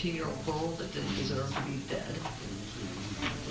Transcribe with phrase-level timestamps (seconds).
[0.00, 2.04] 13-year-old girl that didn't deserve to be dead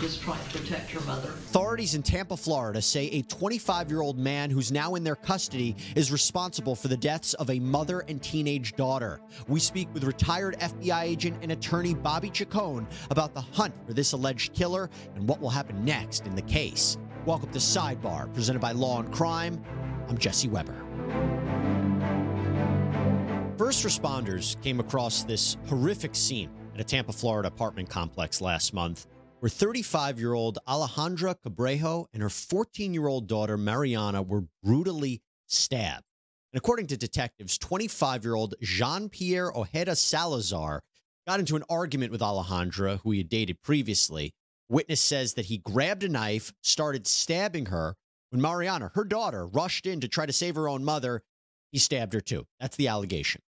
[0.02, 1.30] just trying to protect her mother.
[1.30, 5.76] Authorities in Tampa, Florida say a 25 year old man who's now in their custody
[5.96, 9.20] is responsible for the deaths of a mother and teenage daughter.
[9.48, 14.14] We speak with retired FBI agent and attorney Bobby Chacon about the hunt for this
[14.14, 16.98] alleged killer and what will happen next in the case.
[17.26, 19.62] Welcome to Sidebar, presented by Law and Crime.
[20.08, 21.59] I'm Jesse Weber.
[23.70, 29.06] First responders came across this horrific scene at a Tampa, Florida apartment complex last month
[29.42, 35.22] where 35 year old Alejandra Cabrejo and her 14 year old daughter Mariana were brutally
[35.46, 36.04] stabbed.
[36.52, 40.82] And according to detectives, 25 year old Jean Pierre Ojeda Salazar
[41.28, 44.34] got into an argument with Alejandra, who he had dated previously.
[44.68, 47.94] Witness says that he grabbed a knife, started stabbing her.
[48.32, 51.22] When Mariana, her daughter, rushed in to try to save her own mother,
[51.72, 52.48] he stabbed her too.
[52.60, 53.44] That's the allegation.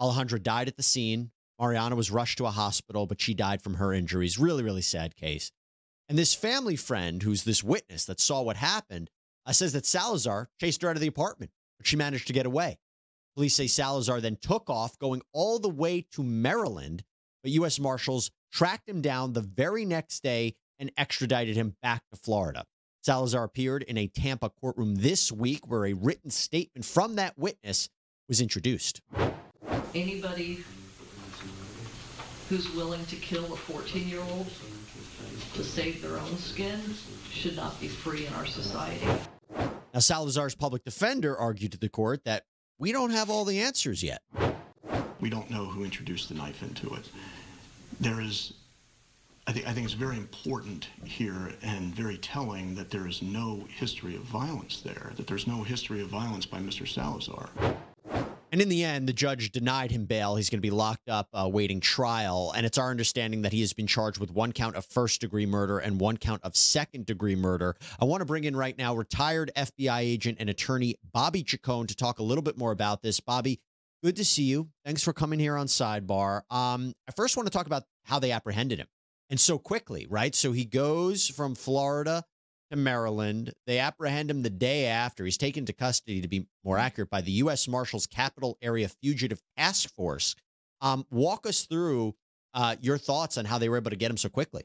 [0.00, 1.30] Alejandra died at the scene.
[1.60, 4.38] Mariana was rushed to a hospital, but she died from her injuries.
[4.38, 5.52] Really, really sad case.
[6.08, 9.10] And this family friend, who's this witness that saw what happened,
[9.46, 12.46] uh, says that Salazar chased her out of the apartment, but she managed to get
[12.46, 12.78] away.
[13.36, 17.04] Police say Salazar then took off, going all the way to Maryland,
[17.42, 17.80] but U.S.
[17.80, 22.64] Marshals tracked him down the very next day and extradited him back to Florida.
[23.02, 27.90] Salazar appeared in a Tampa courtroom this week where a written statement from that witness
[28.28, 29.02] was introduced.
[29.94, 30.64] Anybody
[32.48, 34.48] who's willing to kill a 14-year-old
[35.54, 36.80] to save their own skin
[37.30, 39.06] should not be free in our society.
[39.94, 42.44] Now, Salazar's public defender argued to the court that
[42.78, 44.20] we don't have all the answers yet.
[45.20, 47.08] We don't know who introduced the knife into it.
[48.00, 48.54] There is,
[49.46, 53.64] I think, I think it's very important here and very telling that there is no
[53.68, 56.86] history of violence there, that there's no history of violence by Mr.
[56.86, 57.48] Salazar.
[58.54, 60.36] And in the end, the judge denied him bail.
[60.36, 61.50] He's going to be locked up uh,
[61.80, 62.52] trial.
[62.56, 65.44] And it's our understanding that he has been charged with one count of first degree
[65.44, 67.74] murder and one count of second degree murder.
[68.00, 71.96] I want to bring in right now retired FBI agent and attorney Bobby Chacon to
[71.96, 73.18] talk a little bit more about this.
[73.18, 73.58] Bobby,
[74.04, 74.68] good to see you.
[74.84, 76.42] Thanks for coming here on Sidebar.
[76.48, 78.86] Um, I first want to talk about how they apprehended him
[79.30, 80.32] and so quickly, right?
[80.32, 82.22] So he goes from Florida
[82.74, 83.52] to Maryland.
[83.66, 85.24] They apprehend him the day after.
[85.24, 87.68] He's taken to custody, to be more accurate, by the U.S.
[87.68, 90.34] Marshals Capital Area Fugitive Task Force.
[90.80, 92.14] Um, walk us through
[92.52, 94.64] uh, your thoughts on how they were able to get him so quickly.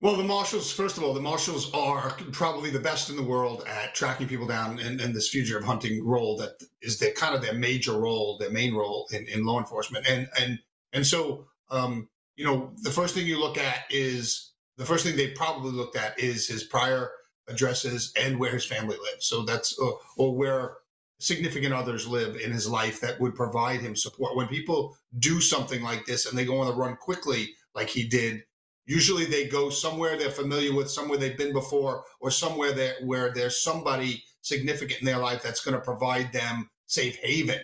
[0.00, 3.64] Well, the marshals, first of all, the marshals are probably the best in the world
[3.66, 7.40] at tracking people down in, in this fugitive hunting role that is their kind of
[7.40, 10.06] their major role, their main role in, in law enforcement.
[10.06, 10.58] And and
[10.92, 15.16] and so um, you know, the first thing you look at is the first thing
[15.16, 17.10] they probably looked at is his prior
[17.48, 19.26] addresses and where his family lives.
[19.26, 20.76] So that's uh, or where
[21.18, 24.36] significant others live in his life that would provide him support.
[24.36, 28.06] When people do something like this and they go on the run quickly, like he
[28.06, 28.42] did,
[28.86, 33.32] usually they go somewhere they're familiar with, somewhere they've been before, or somewhere that where
[33.32, 37.60] there's somebody significant in their life that's going to provide them safe haven.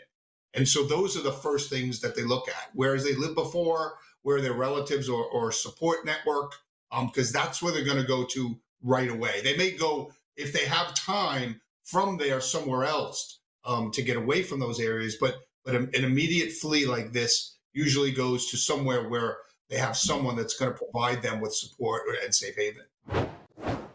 [0.54, 2.70] And so those are the first things that they look at.
[2.74, 6.52] Whereas they lived before, where their relatives or, or support network,
[6.90, 9.40] because um, that's where they're going to go to right away.
[9.42, 14.42] They may go if they have time from there somewhere else um, to get away
[14.42, 19.36] from those areas, but but an, immediate flee like this usually goes to somewhere where
[19.68, 23.28] they have someone that's going to provide them with support and safe haven.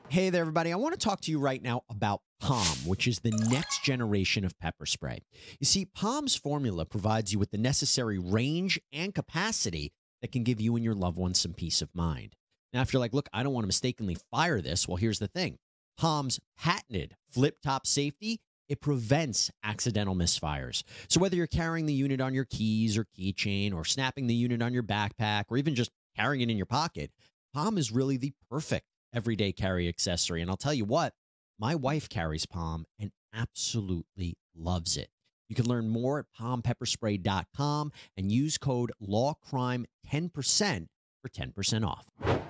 [0.07, 0.72] Hey there, everybody.
[0.72, 4.45] I want to talk to you right now about POM, which is the next generation
[4.45, 5.24] of pepper spray.
[5.59, 10.62] You see, POM's formula provides you with the necessary range and capacity that can give
[10.62, 12.36] you and your loved ones some peace of mind.
[12.75, 15.30] Now, if you're like, look, I don't want to mistakenly fire this, well, here's the
[15.30, 15.60] thing
[15.98, 18.42] POM's patented flip top safety.
[18.68, 20.83] It prevents accidental misfires.
[21.07, 24.62] So, whether you're carrying the unit on your keys or keychain, or snapping the unit
[24.62, 27.12] on your backpack, or even just carrying it in your pocket,
[27.54, 30.42] POM is really the perfect everyday carry accessory.
[30.42, 31.13] And I'll tell you what,
[31.57, 35.07] my wife carries POM and absolutely loves it.
[35.48, 40.88] You can learn more at pompepperspray.com and use code LAWCRIME10%
[41.22, 42.44] for 10% off.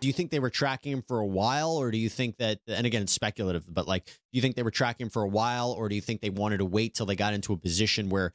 [0.00, 2.60] Do you think they were tracking him for a while, or do you think that,
[2.66, 5.28] and again, it's speculative, but like, do you think they were tracking him for a
[5.28, 8.08] while, or do you think they wanted to wait till they got into a position
[8.08, 8.32] where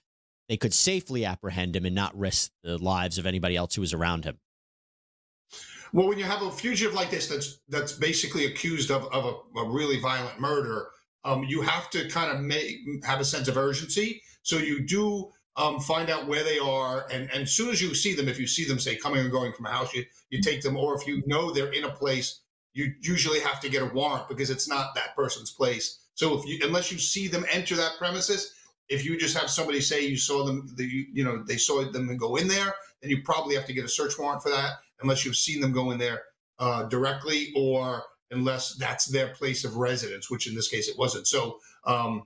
[0.49, 3.93] they could safely apprehend him and not risk the lives of anybody else who was
[3.93, 4.37] around him.
[5.93, 9.59] Well, when you have a fugitive like this that's that's basically accused of, of a,
[9.59, 10.87] a really violent murder,
[11.23, 14.21] um, you have to kind of make have a sense of urgency.
[14.41, 17.93] So you do um, find out where they are, and, and as soon as you
[17.93, 20.41] see them, if you see them, say coming and going from a house, you you
[20.41, 22.41] take them, or if you know they're in a place,
[22.73, 25.99] you usually have to get a warrant because it's not that person's place.
[26.15, 28.53] So if you unless you see them enter that premises,
[28.89, 31.83] if you just have somebody say you saw them, the, you, you know they saw
[31.83, 34.49] them and go in there, then you probably have to get a search warrant for
[34.49, 34.71] that
[35.01, 36.23] unless you've seen them go in there
[36.59, 41.27] uh, directly or unless that's their place of residence, which in this case it wasn't.
[41.27, 42.23] So um,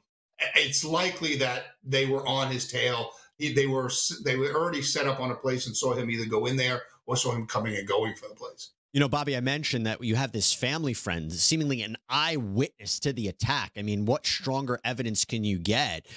[0.56, 3.12] it's likely that they were on his tail.
[3.40, 3.92] They were
[4.26, 6.84] they were already set up on a place and saw him either go in there
[7.06, 8.72] or saw him coming and going for the place.
[8.94, 13.14] You know, Bobby, I mentioned that you have this family friend, seemingly an eyewitness to
[13.14, 13.74] the attack.
[13.78, 16.08] I mean, what stronger evidence can you get?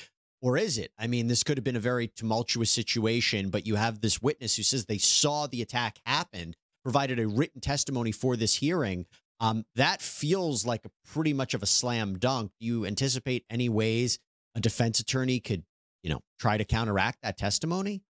[0.41, 0.91] Or is it?
[0.99, 4.57] I mean, this could have been a very tumultuous situation, but you have this witness
[4.57, 9.05] who says they saw the attack happen, provided a written testimony for this hearing.
[9.41, 12.53] Um, that feels like a pretty much of a slam dunk.
[12.61, 14.19] Do you anticipate any ways
[14.55, 15.65] a defense attorney could,
[16.03, 18.03] you know, try to counteract that testimony?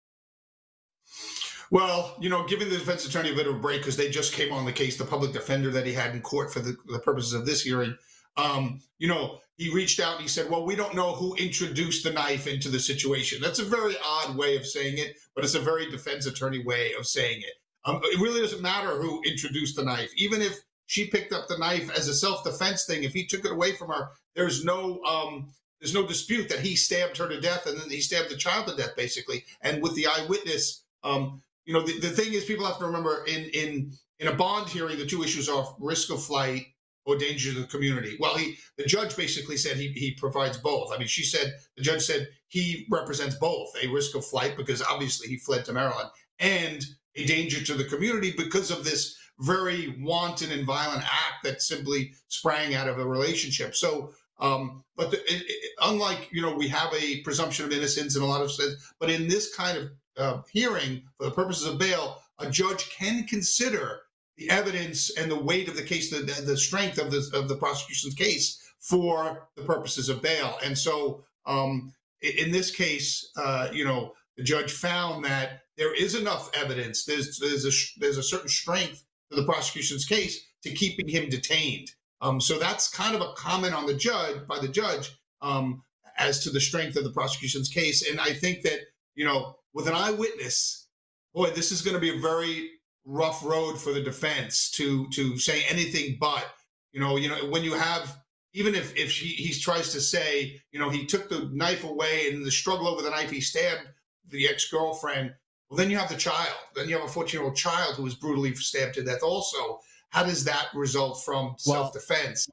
[1.72, 4.34] Well, you know, giving the defense attorney a bit of a break because they just
[4.34, 7.00] came on the case, the public defender that he had in court for the, the
[7.00, 7.96] purposes of this hearing.
[8.38, 12.04] Um, you know, he reached out and he said, Well, we don't know who introduced
[12.04, 13.40] the knife into the situation.
[13.42, 16.94] That's a very odd way of saying it, but it's a very defense attorney way
[16.98, 17.54] of saying it.
[17.86, 20.12] Um, it really doesn't matter who introduced the knife.
[20.16, 20.60] Even if
[20.90, 23.74] she picked up the knife as a self defense thing, if he took it away
[23.74, 25.02] from her, there's no.
[25.04, 28.36] Um, there's no dispute that he stabbed her to death and then he stabbed the
[28.36, 29.46] child to death, basically.
[29.62, 33.24] And with the eyewitness, um, you know, the, the thing is, people have to remember
[33.28, 36.66] in in in a bond hearing, the two issues are risk of flight
[37.06, 38.18] or danger to the community.
[38.20, 40.92] Well, he the judge basically said he he provides both.
[40.92, 44.82] I mean, she said the judge said he represents both a risk of flight because
[44.82, 46.10] obviously he fled to Maryland
[46.40, 46.84] and
[47.16, 52.12] a danger to the community because of this very wanton and violent act that simply
[52.28, 53.76] sprang out of a relationship.
[53.76, 58.16] So um, but the, it, it, unlike you know, we have a presumption of innocence
[58.16, 61.68] in a lot of sense, but in this kind of uh, hearing for the purposes
[61.68, 64.02] of bail, a judge can consider
[64.38, 67.56] the evidence and the weight of the case, the, the strength of the of the
[67.56, 70.58] prosecution's case for the purposes of bail.
[70.64, 76.16] And so, um, in this case, uh, you know, the judge found that there is
[76.16, 77.04] enough evidence.
[77.04, 81.92] There's there's a there's a certain strength to the prosecution's case to keeping him detained.
[82.22, 85.84] Um, so that's kind of a comment on the judge by the judge um,
[86.18, 88.10] as to the strength of the prosecution's case.
[88.10, 88.80] And I think that
[89.16, 90.88] you know, with an eyewitness,
[91.34, 92.70] boy, this is going to be a very
[93.06, 96.46] rough road for the defense to to say anything but.
[96.92, 98.18] You know, you know when you have
[98.54, 102.30] even if if he, he tries to say, you know, he took the knife away
[102.32, 103.88] and the struggle over the knife, he stabbed
[104.28, 105.34] the ex girlfriend.
[105.70, 106.56] Well, then you have the child.
[106.76, 109.22] Then you have a 14 year old child who was brutally stabbed to death.
[109.22, 109.80] Also,
[110.10, 112.48] how does that result from well, self defense?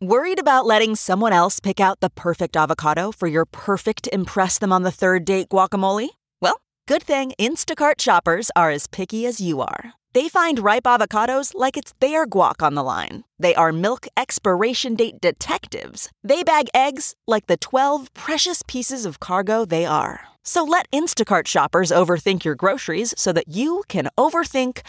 [0.00, 4.72] Worried about letting someone else pick out the perfect avocado for your perfect Impress Them
[4.72, 6.08] on the Third Date guacamole?
[6.40, 9.94] Well, good thing Instacart shoppers are as picky as you are.
[10.14, 13.24] They find ripe avocados like it's their guac on the line.
[13.38, 16.10] They are milk expiration date detectives.
[16.24, 20.20] They bag eggs like the 12 precious pieces of cargo they are.
[20.50, 24.80] So let Instacart shoppers overthink your groceries so that you can overthink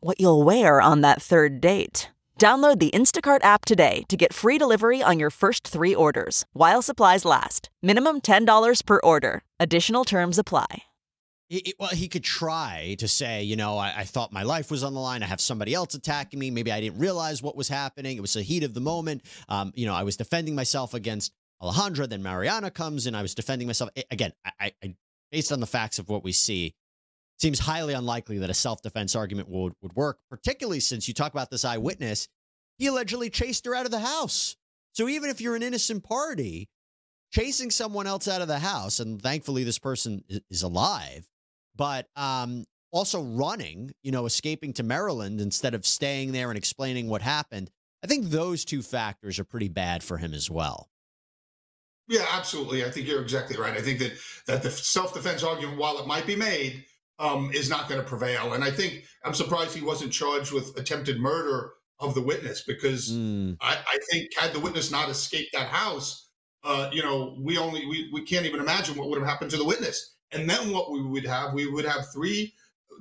[0.00, 2.10] what you'll wear on that third date.
[2.38, 6.82] Download the Instacart app today to get free delivery on your first three orders while
[6.82, 7.70] supplies last.
[7.80, 9.42] Minimum $10 per order.
[9.58, 10.82] Additional terms apply.
[11.48, 14.70] It, it, well, he could try to say, you know, I, I, thought my life
[14.70, 15.22] was on the line.
[15.22, 16.50] I have somebody else attacking me.
[16.50, 18.18] Maybe I didn't realize what was happening.
[18.18, 19.22] It was the heat of the moment.
[19.48, 21.32] Um, you know, I was defending myself against
[21.62, 22.06] Alejandra.
[22.06, 23.88] Then Mariana comes and I was defending myself.
[24.10, 24.94] Again, I, I,
[25.30, 26.74] based on the facts of what we see,
[27.38, 31.32] seems highly unlikely that a self defense argument would, would work, particularly since you talk
[31.32, 32.28] about this eyewitness.
[32.78, 34.56] He allegedly chased her out of the house.
[34.92, 36.68] So even if you're an innocent party,
[37.32, 41.26] chasing someone else out of the house, and thankfully this person is alive,
[41.74, 47.08] but um, also running, you know, escaping to Maryland instead of staying there and explaining
[47.08, 47.70] what happened.
[48.02, 50.88] I think those two factors are pretty bad for him as well.
[52.08, 52.84] Yeah, absolutely.
[52.84, 53.76] I think you're exactly right.
[53.76, 54.12] I think that
[54.46, 56.84] that the self defense argument, while it might be made,
[57.18, 58.52] um, is not going to prevail.
[58.52, 63.10] And I think I'm surprised he wasn't charged with attempted murder of the witness because
[63.10, 63.56] mm.
[63.60, 66.28] I, I, think had the witness not escaped that house,
[66.62, 69.56] uh, you know, we only we, we can't even imagine what would have happened to
[69.56, 70.14] the witness.
[70.32, 72.52] And then what we would have, we would have three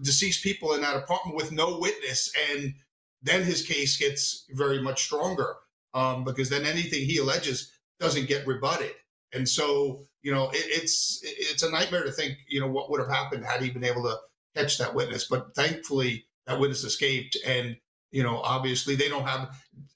[0.02, 2.74] deceased people in that apartment with no witness, and
[3.22, 5.56] then his case gets very much stronger
[5.94, 8.94] um, because then anything he alleges doesn't get rebutted.
[9.34, 13.00] And so, you know, it, it's it's a nightmare to think, you know, what would
[13.00, 14.18] have happened had he been able to
[14.56, 15.28] catch that witness.
[15.28, 17.76] But thankfully, that witness escaped, and
[18.12, 19.50] you know, obviously, they don't have,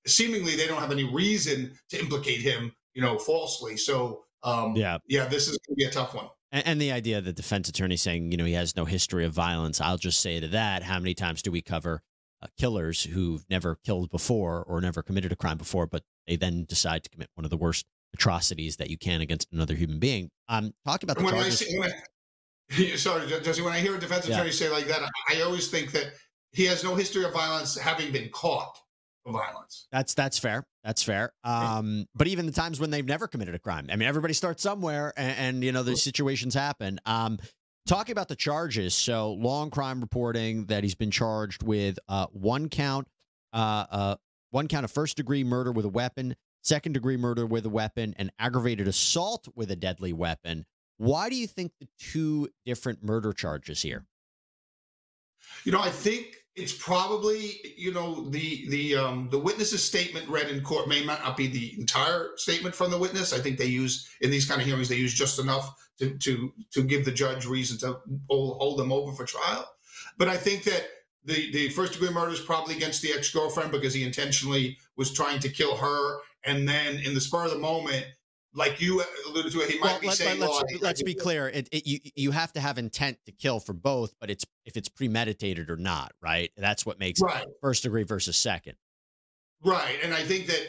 [0.06, 3.78] seemingly, they don't have any reason to implicate him, you know, falsely.
[3.78, 4.98] So, um, Yeah.
[5.08, 6.28] yeah, this is going to be a tough one.
[6.52, 9.32] And, and the idea that defense attorney saying, you know, he has no history of
[9.32, 9.80] violence.
[9.80, 12.02] I'll just say to that, how many times do we cover
[12.42, 16.66] uh, killers who've never killed before or never committed a crime before, but they then
[16.66, 20.30] decide to commit one of the worst atrocities that you can against another human being?
[20.48, 21.60] Um, talk about the when I charges.
[21.60, 24.36] see, when I, sorry, Jesse, when I hear a defense Yeah.
[24.36, 26.14] attorney say like that, I always think that
[26.52, 28.78] he has no history of violence, having been caught
[29.24, 29.88] for violence.
[29.92, 30.66] That's that's fair.
[30.84, 31.34] That's fair.
[31.44, 34.64] Um, but even the times when they've never committed a crime, I mean, everybody starts
[34.64, 37.00] somewhere, and, and you know those situations happen.
[37.06, 37.38] Um,
[37.86, 43.08] talking about the charges, so Law&Crime reporting that he's been charged with uh, one count,
[43.54, 44.16] uh, uh,
[44.52, 48.14] one count of first degree murder with a weapon, second degree murder with a weapon,
[48.18, 50.66] and aggravated assault with a deadly weapon.
[50.98, 54.06] Why do you think the two different murder charges here?
[55.64, 60.50] You know, I think it's probably you know the the um, the witness's statement read
[60.50, 63.34] in court may not be the entire statement from the witness.
[63.34, 66.54] I think they use in these kind of hearings they use just enough to to
[66.72, 68.00] to give the judge reason to
[68.30, 69.66] hold, them over for trial.
[70.18, 70.88] But I think that
[71.26, 75.14] the the first degree murder is probably against the ex girlfriend because he intentionally was
[75.14, 78.06] trying to kill her, and then in the spur of the moment,
[78.54, 81.48] like you alluded to, it, he might Well, be let, saying, "Well, let's be clear.
[81.50, 84.76] It, it, you you have to have intent to kill for both, but it's if
[84.76, 86.52] it's premeditated or not, right?
[86.58, 87.46] That's what makes Right.
[87.62, 88.76] first degree versus second.
[89.64, 90.68] Right, and I think that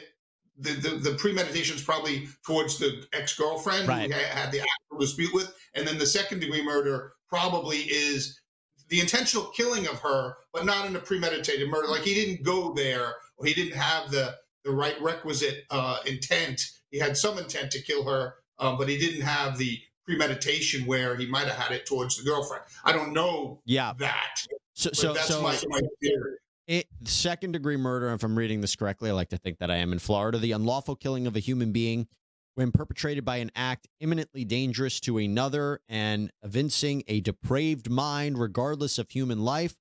[0.58, 4.12] the the, the premeditation is probably towards the ex girlfriend Right.
[4.12, 8.40] who had the actual dispute with, and then the second degree murder probably is
[8.88, 11.88] the intentional killing of her, but not in a premeditated murder.
[11.88, 16.60] Like he didn't go there, or he didn't have the the right requisite uh, intent.
[16.90, 21.16] He had some intent to kill her, um, but he didn't have the premeditation where
[21.16, 22.64] he might have had it towards the girlfriend.
[22.84, 23.92] I don't know Yeah.
[23.98, 24.44] that.
[24.74, 26.36] So so that's so my, my theory.
[26.66, 28.10] it, second degree murder.
[28.12, 30.38] If I'm reading this correctly, I like to think that I am in Florida.
[30.38, 32.08] The unlawful killing of a human being
[32.54, 38.98] when perpetrated by an act imminently dangerous to another and evincing a depraved mind, regardless
[38.98, 39.76] of human life,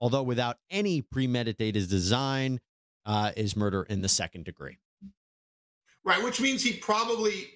[0.00, 2.60] although without any premeditated design,
[3.04, 4.78] uh, is murder in the second degree.
[6.04, 7.54] Right, which means he probably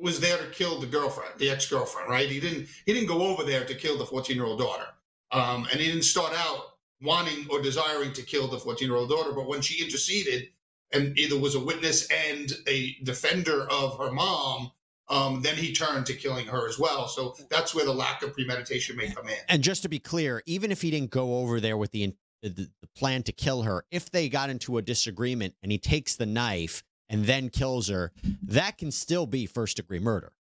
[0.00, 2.28] was there to kill the girlfriend, the ex-girlfriend, right?
[2.28, 4.86] He didn't he didn't go over there to kill the 14-year-old daughter.
[5.30, 9.46] Um, and he didn't start out wanting or desiring to kill the 14-year-old daughter, but
[9.46, 10.48] when she interceded
[10.92, 14.70] and either was a witness and a defender of her mom,
[15.08, 17.08] um, then he turned to killing her as well.
[17.08, 19.36] So that's where the lack of premeditation may come in.
[19.48, 22.70] And just to be clear, even if he didn't go over there with the, the
[22.80, 26.26] the plan to kill her, if they got into a disagreement and he takes the
[26.26, 30.32] knife and then kills her, that can still be first degree murder.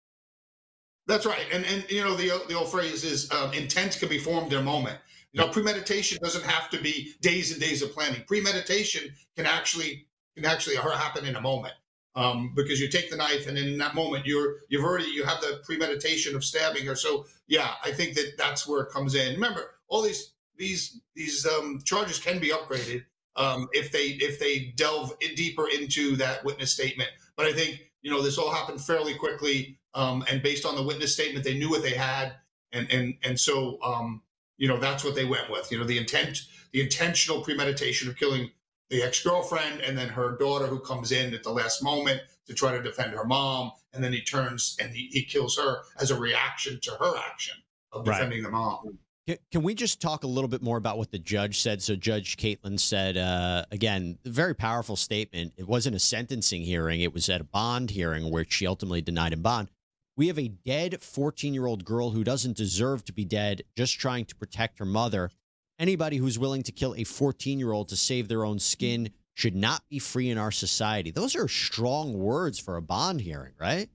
[1.05, 4.17] That's right, and and you know the the old phrase is um, intent can be
[4.17, 4.97] formed in a moment.
[5.33, 8.23] You know, premeditation doesn't have to be days and days of planning.
[8.27, 10.05] Premeditation can actually
[10.35, 11.73] can actually happen in a moment
[12.15, 15.41] um, because you take the knife and in that moment you're you've already you have
[15.41, 16.95] the premeditation of stabbing her.
[16.95, 19.33] So yeah, I think that that's where it comes in.
[19.33, 23.03] Remember, all these these these um, charges can be upgraded
[23.35, 27.09] um, if they if they delve in deeper into that witness statement.
[27.35, 30.83] But I think you know this all happened fairly quickly, um, and based on the
[30.83, 32.33] witness statement, they knew what they had,
[32.71, 34.21] and and and so um,
[34.57, 35.71] you know that's what they went with.
[35.71, 38.51] You know the intent, the intentional premeditation of killing
[38.89, 42.53] the ex girlfriend, and then her daughter who comes in at the last moment to
[42.53, 46.11] try to defend her mom, and then he turns and he, he kills her as
[46.11, 47.55] a reaction to her action
[47.91, 48.17] of Right.
[48.17, 48.97] defending the mom.
[49.25, 51.81] Can, we just talk a little bit more about what the judge said?
[51.81, 55.53] So, Judge Caitlin said, uh, again, very powerful statement.
[55.55, 59.31] It wasn't a sentencing hearing, it was at a bond hearing where she ultimately denied
[59.31, 59.69] him bond.
[60.17, 63.97] We have a dead 14 year old girl who doesn't deserve to be dead, just
[63.97, 65.31] trying to protect her mother.
[65.79, 69.55] Anybody who's willing to kill a 14 year old to save their own skin should
[69.55, 71.11] not be free in our society.
[71.11, 73.89] Those are strong words for a bond hearing, right?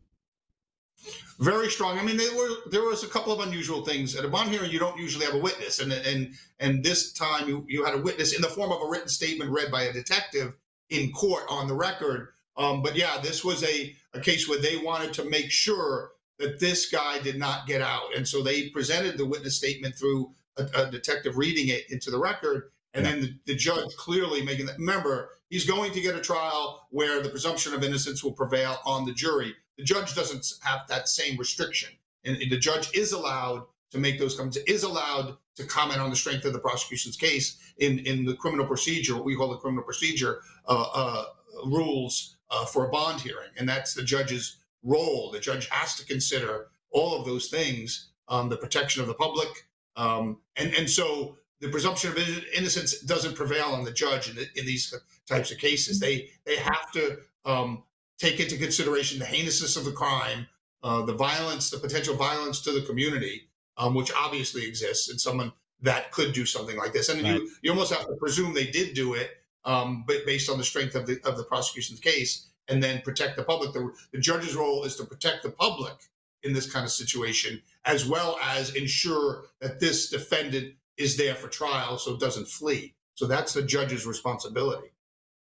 [1.38, 1.98] Very strong.
[1.98, 4.70] I mean, there were there was a couple of unusual things at a bond hearing.
[4.70, 7.98] You don't usually have a witness, and and and this time you, you had a
[7.98, 10.54] witness in the form of a written statement read by a detective
[10.90, 12.28] in court on the record.
[12.56, 16.58] Um, but yeah, this was a a case where they wanted to make sure that
[16.58, 20.64] this guy did not get out, and so they presented the witness statement through a,
[20.74, 24.78] a detective reading it into the record, and then the, the judge clearly making that.
[24.78, 29.04] Remember, he's going to get a trial where the presumption of innocence will prevail on
[29.04, 29.54] the jury.
[29.78, 31.90] The judge doesn't have that same restriction,
[32.24, 34.58] and the judge is allowed to make those comments.
[34.66, 38.66] Is allowed to comment on the strength of the prosecution's case in in the criminal
[38.66, 41.24] procedure, what we call the criminal procedure uh, uh,
[41.64, 45.30] rules uh, for a bond hearing, and that's the judge's role.
[45.30, 49.48] The judge has to consider all of those things, um, the protection of the public,
[49.96, 52.18] um, and and so the presumption of
[52.56, 54.94] innocence doesn't prevail on the judge in, the, in these
[55.26, 56.00] types of cases.
[56.00, 57.84] They they have to um,
[58.18, 60.46] take into consideration the heinousness of the crime,
[60.82, 65.52] uh, the violence, the potential violence to the community, um, which obviously exists in someone
[65.80, 67.08] that could do something like this.
[67.08, 67.34] And right.
[67.34, 69.30] you you almost have to presume they did do it,
[69.64, 73.36] um, but based on the strength of the of the prosecution's case, and then protect
[73.36, 73.72] the public.
[73.72, 75.94] The, the judge's role is to protect the public
[76.42, 81.48] in this kind of situation, as well as ensure that this defendant is there for
[81.48, 82.94] trial, so it doesn't flee.
[83.14, 84.88] So that's the judge's responsibility.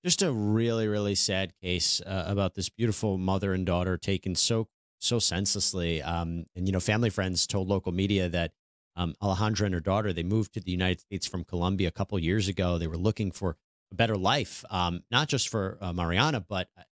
[0.03, 4.67] Just a really, really sad case uh, about this beautiful mother and daughter taken so
[5.00, 6.01] so senselessly.
[6.01, 8.51] Um, and you know, family friends told local media that
[8.96, 12.17] um, Alejandra and her daughter they moved to the United States from Colombia a couple
[12.17, 12.77] years ago.
[12.77, 13.58] They were looking for
[13.91, 16.84] a better life, um, not just for uh, Mariana, but uh,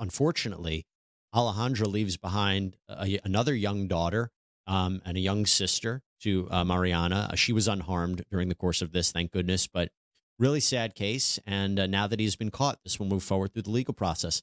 [0.00, 0.86] unfortunately,
[1.34, 4.30] Alejandra leaves behind a, another young daughter
[4.68, 7.30] um, and a young sister to uh, Mariana.
[7.32, 9.66] Uh, she was unharmed during the course of this, thank goodness.
[9.66, 9.90] But
[10.38, 11.38] really sad case.
[11.46, 14.42] And uh, now that he's been caught, this will move forward through the legal process.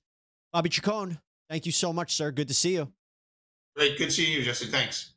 [0.51, 1.19] Bobby Chacon,
[1.50, 2.31] thank you so much, sir.
[2.31, 2.91] Good to see you.
[3.75, 3.98] Great.
[3.98, 4.67] Good seeing you, Jesse.
[4.67, 5.13] Thanks.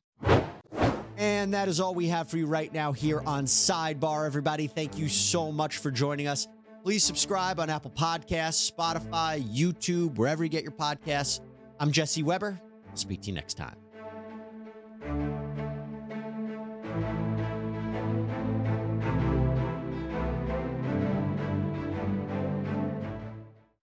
[1.16, 4.26] And that is all we have for you right now here on Sidebar.
[4.26, 6.48] Everybody, thank you so much for joining us.
[6.82, 11.40] Please subscribe on Apple Podcasts, Spotify, YouTube, wherever you get your podcasts.
[11.78, 12.60] I'm Jesse Weber.
[12.88, 13.81] I'll speak to you next time.